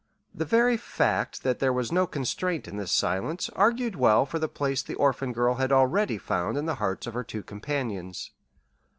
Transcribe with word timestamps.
The 0.33 0.45
very 0.45 0.77
fact 0.77 1.43
that 1.43 1.59
there 1.59 1.71
was 1.71 1.91
no 1.91 2.07
constraint 2.07 2.67
in 2.67 2.77
this 2.77 2.91
silence 2.91 3.51
argued 3.55 3.95
well 3.95 4.25
for 4.25 4.39
the 4.39 4.47
place 4.49 4.81
the 4.81 4.95
orphan 4.95 5.31
girl 5.31 5.53
had 5.57 5.71
already 5.71 6.17
found 6.17 6.57
in 6.57 6.65
the 6.65 6.77
hearts 6.81 7.05
of 7.05 7.13
her 7.13 7.23
two 7.23 7.43
companions. 7.43 8.31